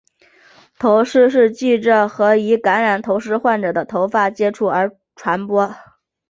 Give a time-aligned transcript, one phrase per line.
[0.79, 5.75] 头虱是藉着和已感染头虱患者的头发直接接触而传播。